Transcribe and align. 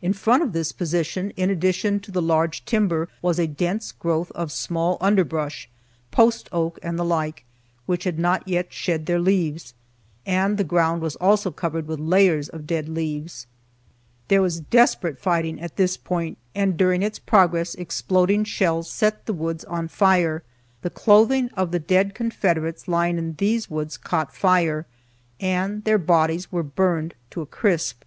In 0.00 0.12
front 0.12 0.44
of 0.44 0.52
this 0.52 0.70
position, 0.70 1.30
in 1.30 1.50
addition 1.50 1.98
to 1.98 2.12
the 2.12 2.22
large 2.22 2.64
timber, 2.66 3.08
was 3.20 3.40
a 3.40 3.48
dense 3.48 3.90
growth 3.90 4.30
of 4.30 4.52
small 4.52 4.96
under 5.00 5.24
brush, 5.24 5.68
post 6.12 6.48
oak 6.52 6.78
and 6.84 6.96
the 6.96 7.04
like, 7.04 7.44
which 7.84 8.04
had 8.04 8.16
not 8.16 8.46
yet 8.46 8.72
shed 8.72 9.06
their 9.06 9.18
leaves, 9.18 9.74
and 10.24 10.56
the 10.56 10.62
ground 10.62 11.02
also 11.20 11.50
was 11.50 11.56
covered 11.56 11.88
with 11.88 11.98
layers 11.98 12.48
of 12.48 12.64
dead 12.64 12.88
leaves. 12.88 13.48
There 14.28 14.40
was 14.40 14.60
desperate 14.60 15.18
fighting 15.18 15.60
at 15.60 15.74
this 15.74 15.96
point, 15.96 16.38
and 16.54 16.76
during 16.76 17.02
its 17.02 17.18
progress 17.18 17.74
exploding 17.74 18.44
shells 18.44 18.88
set 18.88 19.26
the 19.26 19.34
woods 19.34 19.64
on 19.64 19.88
fire. 19.88 20.44
The 20.82 20.90
clothing 20.90 21.50
of 21.56 21.72
the 21.72 21.80
dead 21.80 22.14
Confederates 22.14 22.86
lying 22.86 23.18
in 23.18 23.32
these 23.36 23.68
woods 23.68 23.96
caught 23.96 24.32
fire, 24.32 24.86
and 25.40 25.82
their 25.82 25.98
bodies 25.98 26.52
were 26.52 26.62
burned 26.62 27.16
to 27.30 27.40
a 27.40 27.46
crisp. 27.46 28.04